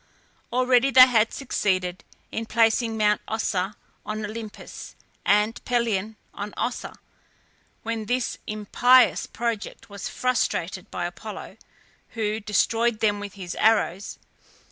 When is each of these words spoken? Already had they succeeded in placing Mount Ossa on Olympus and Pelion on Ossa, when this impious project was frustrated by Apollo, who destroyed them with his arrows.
Already 0.51 0.91
had 0.97 1.27
they 1.27 1.31
succeeded 1.31 2.03
in 2.31 2.47
placing 2.47 2.97
Mount 2.97 3.21
Ossa 3.27 3.75
on 4.03 4.25
Olympus 4.25 4.95
and 5.27 5.63
Pelion 5.63 6.15
on 6.33 6.55
Ossa, 6.57 6.95
when 7.83 8.05
this 8.05 8.39
impious 8.47 9.27
project 9.27 9.91
was 9.91 10.09
frustrated 10.09 10.89
by 10.89 11.05
Apollo, 11.05 11.55
who 12.17 12.39
destroyed 12.39 12.99
them 12.99 13.19
with 13.19 13.33
his 13.33 13.53
arrows. 13.59 14.17